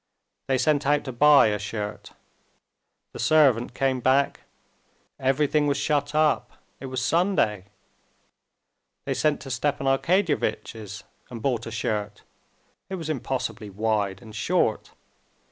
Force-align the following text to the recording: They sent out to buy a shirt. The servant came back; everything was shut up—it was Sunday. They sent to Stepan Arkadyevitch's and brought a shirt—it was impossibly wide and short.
They 0.47 0.57
sent 0.57 0.87
out 0.87 1.03
to 1.03 1.11
buy 1.11 1.49
a 1.49 1.59
shirt. 1.59 2.13
The 3.13 3.19
servant 3.19 3.75
came 3.75 3.99
back; 3.99 4.41
everything 5.19 5.67
was 5.67 5.77
shut 5.77 6.15
up—it 6.15 6.87
was 6.87 7.05
Sunday. 7.05 7.65
They 9.05 9.13
sent 9.13 9.41
to 9.41 9.51
Stepan 9.51 9.85
Arkadyevitch's 9.85 11.03
and 11.29 11.39
brought 11.39 11.67
a 11.67 11.71
shirt—it 11.71 12.95
was 12.95 13.11
impossibly 13.11 13.69
wide 13.69 14.23
and 14.23 14.35
short. 14.35 14.89